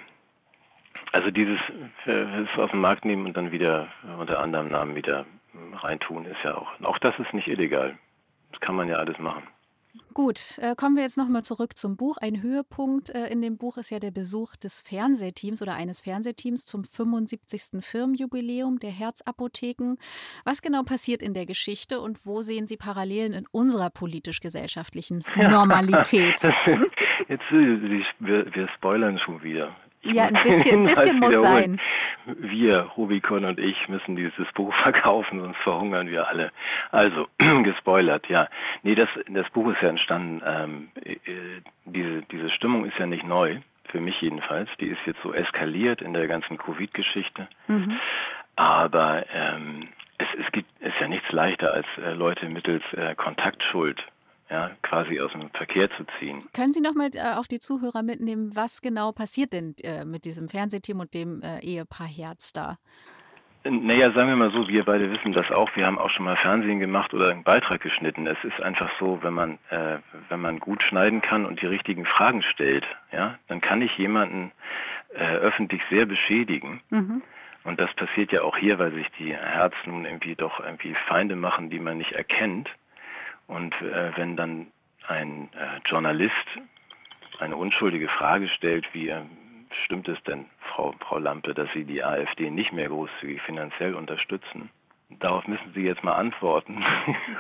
[1.13, 1.61] also dieses
[2.07, 3.87] äh, es aus dem Markt nehmen und dann wieder
[4.19, 5.25] unter anderem Namen wieder
[5.75, 7.97] reintun, ist ja auch, auch das ist nicht illegal.
[8.51, 9.45] Das kann man ja alles machen.
[10.15, 12.17] Gut, äh, kommen wir jetzt nochmal zurück zum Buch.
[12.17, 16.65] Ein Höhepunkt äh, in dem Buch ist ja der Besuch des Fernsehteams oder eines Fernsehteams
[16.65, 17.85] zum 75.
[17.85, 19.97] Firmenjubiläum der Herzapotheken.
[20.45, 26.37] Was genau passiert in der Geschichte und wo sehen Sie Parallelen in unserer politisch-gesellschaftlichen Normalität?
[27.29, 29.75] jetzt, wir, wir spoilern schon wieder.
[30.13, 31.81] Ja, ein bisschen, ein bisschen muss sein.
[32.27, 36.53] Wir, Rubicon und ich, müssen dieses Buch verkaufen, sonst verhungern wir alle.
[36.91, 38.49] Also, gespoilert, ja.
[38.83, 41.17] Nee, das, das Buch ist ja entstanden, ähm, äh,
[41.85, 44.69] diese, diese Stimmung ist ja nicht neu, für mich jedenfalls.
[44.81, 47.49] Die ist jetzt so eskaliert in der ganzen Covid-Geschichte.
[47.69, 47.99] Mhm.
[48.57, 49.89] Aber ähm,
[50.19, 54.03] es, es gibt, ist ja nichts leichter, als äh, Leute mittels äh, Kontaktschuld
[54.51, 56.45] ja, quasi aus dem Verkehr zu ziehen.
[56.53, 60.25] Können Sie noch mal äh, auch die Zuhörer mitnehmen, was genau passiert denn äh, mit
[60.25, 62.77] diesem Fernsehteam und dem äh, Ehepaar Herz da?
[63.69, 65.75] Naja, sagen wir mal so, wir beide wissen das auch.
[65.75, 68.27] Wir haben auch schon mal Fernsehen gemacht oder einen Beitrag geschnitten.
[68.29, 72.05] Es ist einfach so, wenn man, äh, wenn man gut schneiden kann und die richtigen
[72.05, 74.53] Fragen stellt, ja, dann kann ich jemanden
[75.15, 76.81] äh, öffentlich sehr beschädigen.
[76.91, 77.23] Mhm.
[77.65, 81.35] Und das passiert ja auch hier, weil sich die Herzen nun irgendwie doch irgendwie Feinde
[81.35, 82.71] machen, die man nicht erkennt.
[83.47, 84.69] Und äh, wenn dann
[85.09, 86.33] ein äh, Journalist
[87.39, 89.23] eine unschuldige Frage stellt, wie äh,
[89.85, 94.71] stimmt es denn, Frau, Frau Lampe, dass Sie die AfD nicht mehr großzügig finanziell unterstützen?
[95.21, 96.85] Darauf müssen Sie jetzt mal antworten.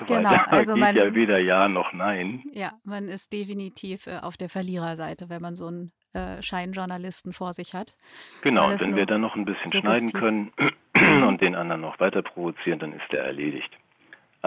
[0.07, 2.45] Genau, Weil da also geht man, ja weder Ja noch Nein.
[2.53, 7.55] Ja, man ist definitiv äh, auf der Verliererseite, wenn man so einen äh, Scheinjournalisten vor
[7.55, 7.97] sich hat.
[8.43, 10.53] Genau, und wenn wir dann noch ein bisschen schneiden können
[11.27, 13.71] und den anderen noch weiter provozieren, dann ist der erledigt.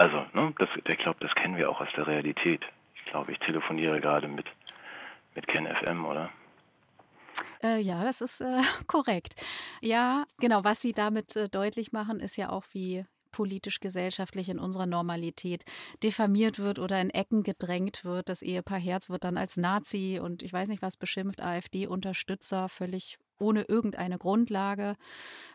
[0.00, 2.62] Also, ne, das, ich glaube, das kennen wir auch aus der Realität.
[2.94, 4.46] Ich glaube, ich telefoniere gerade mit,
[5.34, 6.30] mit Ken FM, oder?
[7.62, 9.34] Äh, ja, das ist äh, korrekt.
[9.82, 14.86] Ja, genau, was Sie damit äh, deutlich machen, ist ja auch, wie politisch-gesellschaftlich in unserer
[14.86, 15.66] Normalität
[16.02, 18.30] diffamiert wird oder in Ecken gedrängt wird.
[18.30, 23.18] Das Ehepaar Herz wird dann als Nazi und ich weiß nicht was beschimpft, AfD-Unterstützer, völlig
[23.40, 24.96] ohne irgendeine Grundlage.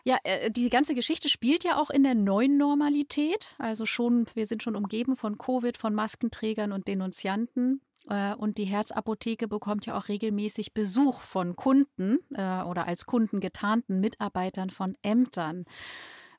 [0.03, 3.55] Ja, äh, die ganze Geschichte spielt ja auch in der neuen Normalität.
[3.57, 7.81] Also schon, wir sind schon umgeben von Covid, von Maskenträgern und Denunzianten.
[8.09, 13.39] Äh, und die Herzapotheke bekommt ja auch regelmäßig Besuch von Kunden äh, oder als Kunden
[13.39, 15.65] getarnten Mitarbeitern von Ämtern.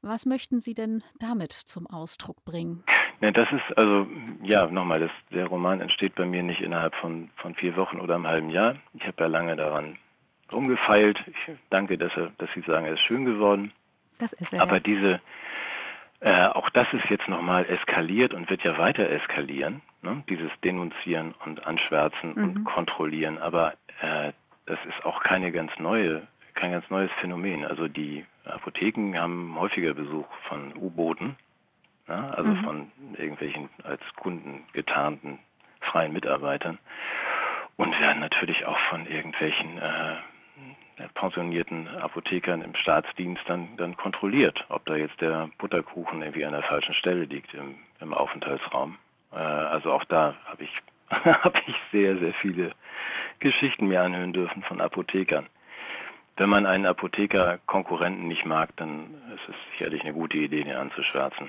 [0.02, 2.84] Was möchten Sie denn damit zum Ausdruck bringen?
[3.20, 4.06] Ja, das ist also,
[4.42, 8.26] ja, nochmal, der Roman entsteht bei mir nicht innerhalb von, von vier Wochen oder einem
[8.26, 8.76] halben Jahr.
[8.94, 9.96] Ich habe ja lange daran
[10.52, 11.18] rumgefeilt.
[11.26, 13.72] Ich danke, dass, er, dass Sie sagen, er ist schön geworden.
[14.18, 14.62] Das ist er.
[14.62, 15.20] Aber diese,
[16.20, 19.82] äh, auch das ist jetzt nochmal eskaliert und wird ja weiter eskalieren.
[20.02, 20.22] Ne?
[20.28, 22.42] Dieses Denunzieren und Anschwärzen mhm.
[22.42, 23.38] und Kontrollieren.
[23.38, 24.32] Aber äh,
[24.66, 27.64] das ist auch keine ganz neue, kein ganz neues Phänomen.
[27.64, 31.36] Also die Apotheken haben häufiger Besuch von U-Booten,
[32.08, 32.34] ne?
[32.36, 32.64] also mhm.
[32.64, 35.38] von irgendwelchen als Kunden getarnten
[35.80, 36.78] freien Mitarbeitern
[37.76, 40.16] und werden natürlich auch von irgendwelchen äh,
[41.14, 46.62] pensionierten Apothekern im Staatsdienst dann, dann kontrolliert, ob da jetzt der Butterkuchen irgendwie an der
[46.62, 48.98] falschen Stelle liegt im, im Aufenthaltsraum.
[49.32, 50.70] Äh, also auch da habe ich,
[51.10, 52.72] hab ich sehr, sehr viele
[53.40, 55.46] Geschichten mir anhören dürfen von Apothekern.
[56.38, 61.48] Wenn man einen Apotheker-Konkurrenten nicht mag, dann ist es sicherlich eine gute Idee, den anzuschwärzen,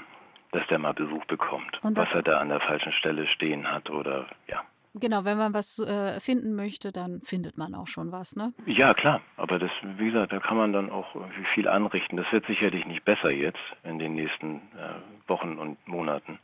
[0.51, 4.27] dass der mal Besuch bekommt, was er da an der falschen Stelle stehen hat oder
[4.47, 4.63] ja.
[4.99, 8.53] Genau, wenn man was äh, finden möchte, dann findet man auch schon was, ne?
[8.65, 9.21] Ja, klar.
[9.38, 11.15] Aber das, wie gesagt, da kann man dann auch
[11.53, 12.17] viel anrichten.
[12.17, 16.39] Das wird sicherlich nicht besser jetzt in den nächsten äh, Wochen und Monaten.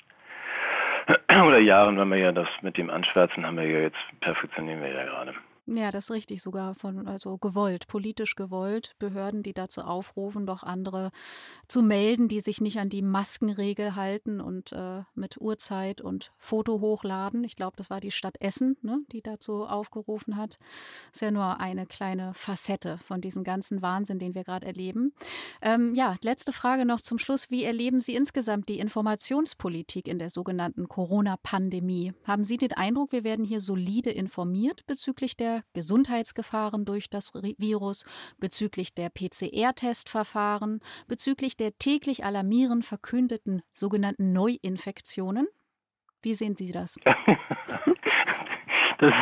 [1.46, 4.94] Oder Jahren, wenn wir ja das mit dem Anschwärzen haben wir ja jetzt, perfektionieren wir
[4.94, 5.34] ja gerade.
[5.66, 10.62] Ja, das ist richtig, sogar von, also gewollt, politisch gewollt, Behörden, die dazu aufrufen, doch
[10.62, 11.12] andere
[11.70, 16.82] zu melden, die sich nicht an die Maskenregel halten und äh, mit Uhrzeit und Foto
[16.82, 17.46] hochladen.
[17.46, 20.60] Ich glaube, das war die Stadt Essen, ne, die dazu aufgerufen hat.
[21.14, 25.14] Ist ja nur eine kleine Facette von diesem ganzen Wahnsinn, den wir gerade erleben.
[25.62, 27.52] Ähm, ja, letzte Frage noch zum Schluss.
[27.52, 32.12] Wie erleben Sie insgesamt die Informationspolitik in der sogenannten Corona-Pandemie?
[32.26, 38.06] Haben Sie den Eindruck, wir werden hier solide informiert bezüglich der Gesundheitsgefahren durch das Virus,
[38.40, 45.48] bezüglich der PCR-Testverfahren, bezüglich der täglich alarmierend verkündeten sogenannten Neuinfektionen?
[46.22, 46.98] Wie sehen Sie das?
[47.04, 47.16] das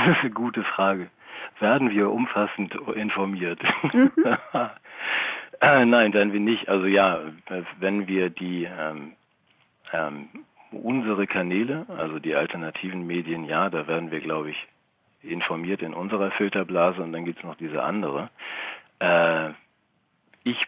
[0.08, 1.10] ist eine gute Frage.
[1.60, 3.62] Werden wir umfassend informiert?
[3.92, 4.12] Mhm.
[5.62, 6.70] äh, nein, werden wir nicht.
[6.70, 7.20] Also ja,
[7.80, 9.14] wenn wir die ähm,
[9.92, 10.30] ähm,
[10.72, 14.68] unsere Kanäle, also die alternativen Medien, ja, da werden wir, glaube ich,
[15.24, 18.30] informiert in unserer Filterblase und dann gibt es noch diese andere.
[19.00, 19.52] Äh,
[20.44, 20.68] ich,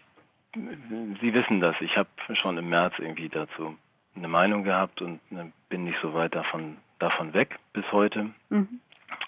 [0.55, 3.75] Sie wissen das, ich habe schon im März irgendwie dazu
[4.15, 8.29] eine Meinung gehabt und äh, bin nicht so weit davon, davon weg bis heute.
[8.49, 8.79] Mhm.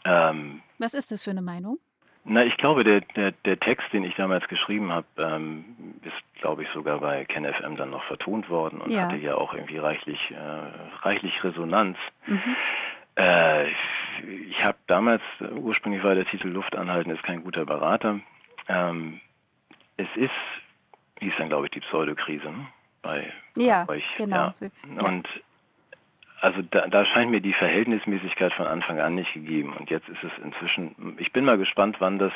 [0.03, 1.79] Ähm, Was ist das für eine Meinung?
[2.27, 5.63] Na, ich glaube, der, der, der Text, den ich damals geschrieben habe, ähm,
[6.01, 9.03] ist, glaube ich, sogar bei KenFM dann noch vertont worden und ja.
[9.03, 11.97] hatte ja auch irgendwie reichlich, äh, reichlich Resonanz.
[12.25, 12.55] Mhm.
[13.15, 13.69] Äh,
[14.49, 18.19] ich habe damals, ursprünglich war der Titel Luft anhalten ist kein guter Berater.
[18.67, 19.19] Ähm,
[19.97, 20.31] es ist,
[21.19, 22.67] hieß dann glaube ich die Pseudokrise ne?
[23.01, 24.05] bei, ja, euch.
[24.17, 24.53] Genau.
[24.95, 25.01] Ja.
[25.03, 25.27] Und
[26.41, 29.73] also da, da, scheint mir die Verhältnismäßigkeit von Anfang an nicht gegeben.
[29.73, 32.33] Und jetzt ist es inzwischen, ich bin mal gespannt, wann das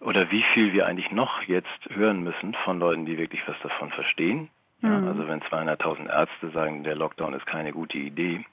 [0.00, 3.90] oder wie viel wir eigentlich noch jetzt hören müssen von Leuten, die wirklich was davon
[3.90, 4.50] verstehen.
[4.82, 5.08] Ja, mhm.
[5.08, 8.44] Also wenn 200.000 Ärzte sagen, der Lockdown ist keine gute Idee,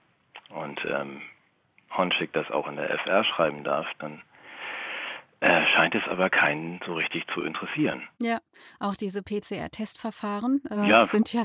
[0.50, 1.22] und ähm,
[1.96, 4.22] Honschik das auch in der FR schreiben darf, dann
[5.42, 8.04] äh, scheint es aber keinen so richtig zu interessieren.
[8.20, 8.40] Ja,
[8.80, 11.44] auch diese PCR-Testverfahren äh, ja, sind ja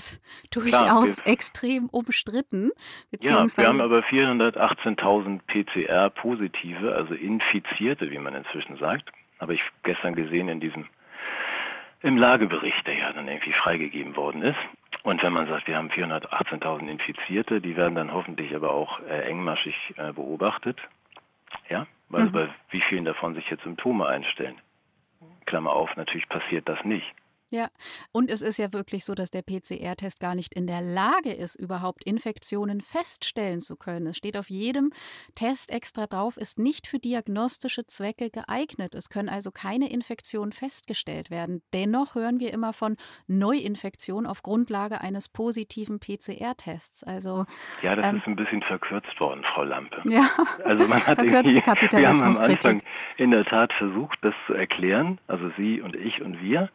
[0.51, 2.73] durchaus klar, extrem umstritten.
[3.21, 9.11] Ja, wir haben aber 418.000 PCR-Positive, also Infizierte, wie man inzwischen sagt.
[9.38, 10.87] Habe ich gestern gesehen in diesem
[12.03, 14.59] im Lagebericht, der ja dann irgendwie freigegeben worden ist.
[15.05, 19.21] Und wenn man sagt, wir haben 418.000 Infizierte, die werden dann hoffentlich aber auch äh,
[19.29, 20.81] engmaschig äh, beobachtet.
[21.69, 22.33] Ja, weil mhm.
[22.33, 24.57] bei wie vielen davon sich jetzt Symptome einstellen.
[25.45, 27.07] Klammer auf, natürlich passiert das nicht.
[27.55, 27.69] Ja,
[28.11, 31.55] und es ist ja wirklich so, dass der PCR-Test gar nicht in der Lage ist,
[31.55, 34.09] überhaupt Infektionen feststellen zu können.
[34.09, 34.90] Es steht auf jedem
[35.37, 38.97] Test extra drauf, ist nicht für diagnostische Zwecke geeignet.
[38.97, 41.62] Es können also keine Infektionen festgestellt werden.
[41.73, 42.97] Dennoch hören wir immer von
[43.29, 47.05] Neuinfektionen auf Grundlage eines positiven PCR-Tests.
[47.05, 47.45] Also
[47.83, 50.03] ja, das ähm, ist ein bisschen verkürzt worden, Frau Lampe.
[50.11, 50.29] Ja,
[50.64, 52.83] also man hat irgendwie, wir haben am Anfang
[53.17, 56.69] in der Tat versucht, das zu erklären, also Sie und ich und wir.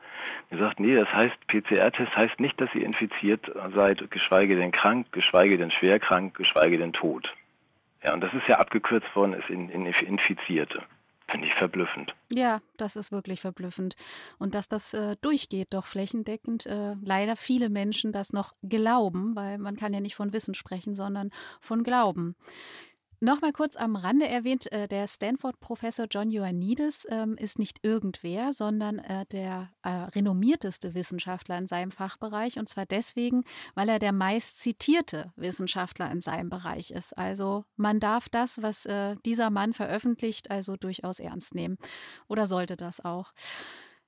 [0.49, 5.11] Wir gesagt, nee, das heißt, PCR-Test heißt nicht, dass ihr infiziert seid, geschweige denn krank,
[5.11, 7.33] geschweige denn schwer krank, geschweige denn tot.
[8.03, 10.83] Ja, und das ist ja abgekürzt worden, ist in, in Infizierte.
[11.27, 12.15] Finde ich verblüffend.
[12.31, 13.95] Ja, das ist wirklich verblüffend.
[14.39, 19.59] Und dass das äh, durchgeht, doch flächendeckend, äh, leider viele Menschen das noch glauben, weil
[19.59, 21.29] man kann ja nicht von Wissen sprechen, sondern
[21.59, 22.35] von Glauben.
[23.21, 28.99] Nochmal kurz am Rande erwähnt, äh, der Stanford-Professor John Ioannidis ähm, ist nicht irgendwer, sondern
[28.99, 32.57] äh, der äh, renommierteste Wissenschaftler in seinem Fachbereich.
[32.57, 33.43] Und zwar deswegen,
[33.75, 37.17] weil er der meist zitierte Wissenschaftler in seinem Bereich ist.
[37.17, 38.87] Also man darf das, was
[39.25, 41.77] dieser Mann veröffentlicht, also durchaus ernst nehmen.
[42.27, 43.33] Oder sollte das auch.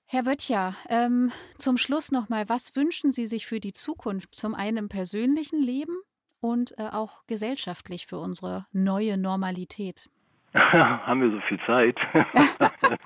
[0.06, 4.36] Herr Böttcher, ähm, zum Schluss nochmal, was wünschen Sie sich für die Zukunft?
[4.36, 5.95] Zum einen im persönlichen Leben
[6.42, 10.10] und äh, auch gesellschaftlich für unsere neue Normalität?
[10.54, 11.98] Haben wir so viel Zeit?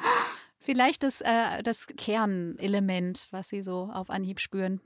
[0.59, 4.81] Vielleicht das, äh, das Kernelement, was Sie so auf Anhieb spüren.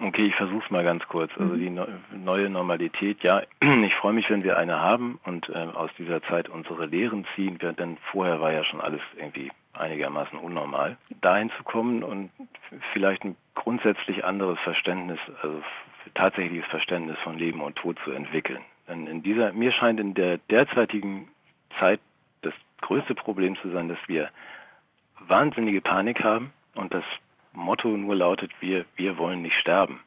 [0.00, 1.30] Okay, ich versuche es mal ganz kurz.
[1.38, 1.58] Also mhm.
[1.58, 6.22] die neue Normalität, ja, ich freue mich, wenn wir eine haben und äh, aus dieser
[6.22, 10.96] Zeit unsere Lehren ziehen, denn vorher war ja schon alles irgendwie einigermaßen unnormal.
[11.20, 12.30] Dahin zu kommen und
[12.92, 15.62] vielleicht ein grundsätzlich anderes Verständnis, also
[16.14, 18.62] tatsächliches Verständnis von Leben und Tod zu entwickeln.
[18.88, 21.28] Denn in dieser, mir scheint in der derzeitigen
[21.78, 22.00] Zeit
[22.42, 24.30] das größte Problem zu sein, dass wir
[25.20, 27.04] wahnsinnige Panik haben und das
[27.52, 30.00] Motto nur lautet, wir, wir wollen nicht sterben.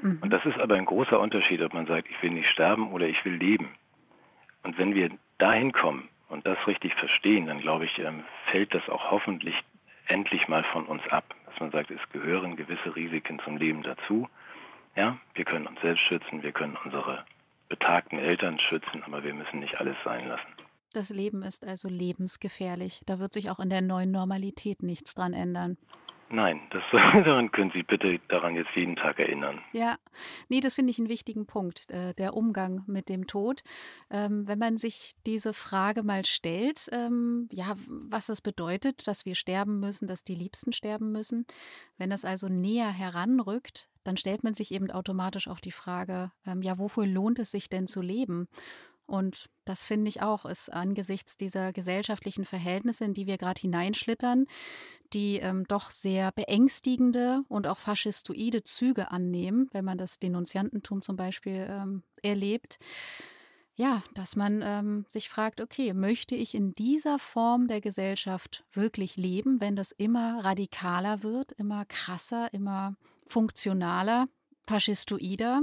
[0.00, 0.18] Mhm.
[0.20, 3.06] Und das ist aber ein großer Unterschied, ob man sagt, ich will nicht sterben oder
[3.06, 3.68] ich will leben.
[4.62, 8.88] Und wenn wir dahin kommen und das richtig verstehen, dann glaube ich, ähm, fällt das
[8.88, 9.54] auch hoffentlich
[10.06, 11.34] endlich mal von uns ab.
[11.46, 14.28] Dass man sagt, es gehören gewisse Risiken zum Leben dazu.
[14.96, 17.24] Ja, wir können uns selbst schützen, wir können unsere
[17.68, 20.46] betagten Eltern schützen, aber wir müssen nicht alles sein lassen.
[20.92, 23.02] Das Leben ist also lebensgefährlich.
[23.06, 25.76] Da wird sich auch in der neuen Normalität nichts dran ändern.
[26.30, 29.60] Nein, das, daran können Sie bitte daran jetzt jeden Tag erinnern.
[29.72, 29.96] Ja,
[30.48, 33.62] nee, das finde ich einen wichtigen Punkt, äh, der Umgang mit dem Tod.
[34.10, 39.34] Ähm, wenn man sich diese Frage mal stellt, ähm, ja, was es bedeutet, dass wir
[39.34, 41.46] sterben müssen, dass die Liebsten sterben müssen,
[41.98, 46.62] wenn das also näher heranrückt, dann stellt man sich eben automatisch auch die Frage, ähm,
[46.62, 48.48] ja, wofür lohnt es sich denn zu leben?
[49.06, 54.46] Und das finde ich auch, ist angesichts dieser gesellschaftlichen Verhältnisse, in die wir gerade hineinschlittern,
[55.12, 61.16] die ähm, doch sehr beängstigende und auch faschistoide Züge annehmen, wenn man das Denunziantentum zum
[61.16, 62.78] Beispiel ähm, erlebt.
[63.76, 69.16] Ja, dass man ähm, sich fragt, okay, möchte ich in dieser Form der Gesellschaft wirklich
[69.16, 72.94] leben, wenn das immer radikaler wird, immer krasser, immer
[73.26, 74.26] funktionaler,
[74.66, 75.62] faschistoider?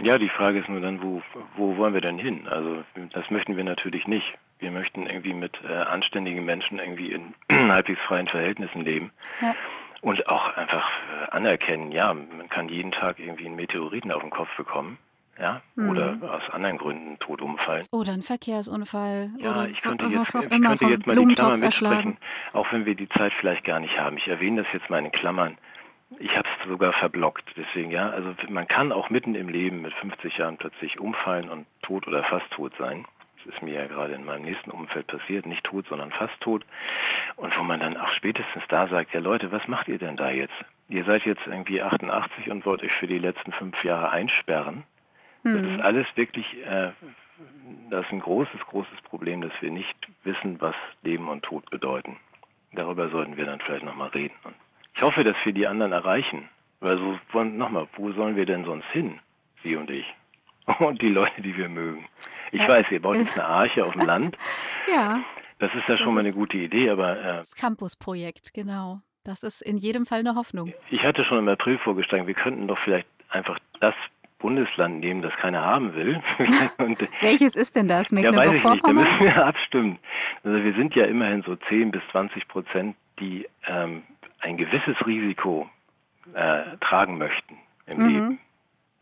[0.00, 1.22] Ja, die Frage ist nur dann, wo,
[1.56, 2.46] wo wollen wir denn hin?
[2.48, 4.26] Also das möchten wir natürlich nicht.
[4.60, 9.10] Wir möchten irgendwie mit äh, anständigen Menschen irgendwie in halbwegs freien Verhältnissen leben.
[9.40, 9.54] Ja.
[10.00, 14.30] Und auch einfach äh, anerkennen, ja, man kann jeden Tag irgendwie einen Meteoriten auf den
[14.30, 14.98] Kopf bekommen.
[15.40, 15.90] Ja, mhm.
[15.90, 17.86] oder aus anderen Gründen tot umfallen.
[17.92, 19.30] Oder ein Verkehrsunfall.
[19.38, 22.16] Ja, oder ich könnte jetzt, ich könnte jetzt mal die Klammer mitsprechen,
[22.52, 24.16] auch wenn wir die Zeit vielleicht gar nicht haben.
[24.16, 25.56] Ich erwähne das jetzt mal in Klammern.
[26.18, 28.10] Ich habe es sogar verblockt, deswegen ja.
[28.10, 32.24] Also man kann auch mitten im Leben mit 50 Jahren plötzlich umfallen und tot oder
[32.24, 33.04] fast tot sein.
[33.36, 36.64] Das ist mir ja gerade in meinem nächsten Umfeld passiert, nicht tot, sondern fast tot.
[37.36, 40.30] Und wo man dann auch spätestens da sagt, ja Leute, was macht ihr denn da
[40.30, 40.54] jetzt?
[40.88, 44.84] Ihr seid jetzt irgendwie 88 und wollt euch für die letzten fünf Jahre einsperren.
[45.42, 45.52] Mhm.
[45.52, 45.74] Das hm.
[45.74, 46.90] ist alles wirklich, äh,
[47.90, 52.16] das ist ein großes, großes Problem, dass wir nicht wissen, was Leben und Tod bedeuten.
[52.72, 54.34] Darüber sollten wir dann vielleicht nochmal reden.
[54.44, 54.54] Und
[54.98, 56.48] ich hoffe, dass wir die anderen erreichen.
[56.80, 59.20] Weil so, nochmal, wo sollen wir denn sonst hin?
[59.62, 60.04] Sie und ich.
[60.80, 62.04] Und die Leute, die wir mögen.
[62.50, 62.68] Ich ja.
[62.68, 64.36] weiß, ihr baut jetzt eine Arche auf dem Land.
[64.92, 65.20] Ja.
[65.60, 67.16] Das ist ja schon mal eine gute Idee, aber.
[67.16, 69.00] Äh, das Campus-Projekt, genau.
[69.22, 70.72] Das ist in jedem Fall eine Hoffnung.
[70.90, 73.94] Ich hatte schon im April vorgeschlagen, wir könnten doch vielleicht einfach das
[74.40, 76.20] Bundesland nehmen, das keiner haben will.
[76.78, 78.10] Und, Welches ist denn das?
[78.10, 78.84] Ja, weiß ich nicht.
[78.84, 79.98] Da müssen wir abstimmen.
[80.42, 84.02] Also wir sind ja immerhin so 10 bis 20 Prozent, die ähm,
[84.48, 85.68] ein gewisses Risiko
[86.34, 88.08] äh, tragen möchten im mhm.
[88.08, 88.38] Leben.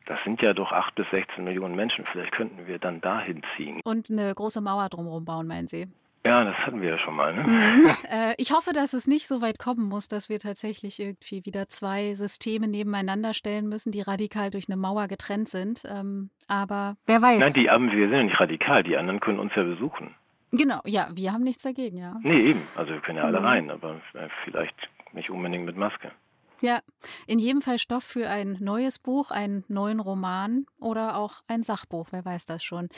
[0.07, 2.05] Das sind ja doch 8 bis 16 Millionen Menschen.
[2.13, 3.81] Vielleicht könnten wir dann dahin ziehen.
[3.85, 5.89] Und eine große Mauer drumherum bauen, meinen Sie?
[6.25, 7.35] Ja, das hatten wir ja schon mal.
[7.35, 7.43] Ne?
[7.43, 7.91] Mhm.
[8.11, 11.69] Äh, ich hoffe, dass es nicht so weit kommen muss, dass wir tatsächlich irgendwie wieder
[11.69, 15.83] zwei Systeme nebeneinander stellen müssen, die radikal durch eine Mauer getrennt sind.
[15.89, 17.41] Ähm, aber wer weiß.
[17.41, 18.83] Nein, die, wir sind ja nicht radikal.
[18.85, 20.15] Die anderen können uns ja besuchen.
[20.53, 22.17] Genau, ja, wir haben nichts dagegen, ja.
[22.23, 22.63] Nee, eben.
[22.77, 23.47] Also wir können ja alle mhm.
[23.47, 24.77] rein, aber äh, vielleicht
[25.13, 26.13] nicht unbedingt mit Maske.
[26.61, 26.81] Ja,
[27.27, 32.09] in jedem Fall Stoff für ein neues Buch, einen neuen Roman oder auch ein Sachbuch,
[32.13, 32.89] wer weiß das schon.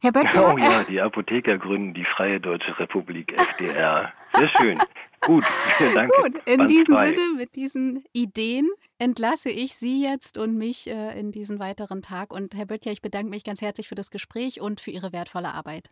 [0.00, 0.52] Herr Böttcher.
[0.54, 4.12] Oh ja, die Apotheker gründen die Freie Deutsche Republik FDR.
[4.34, 4.78] Sehr schön.
[5.22, 5.44] Gut,
[5.78, 6.12] danke.
[6.22, 7.08] Gut, in Band diesem frei.
[7.14, 8.68] Sinne, mit diesen Ideen
[8.98, 12.32] entlasse ich Sie jetzt und mich äh, in diesen weiteren Tag.
[12.32, 15.52] Und Herr Böttcher, ich bedanke mich ganz herzlich für das Gespräch und für Ihre wertvolle
[15.52, 15.90] Arbeit.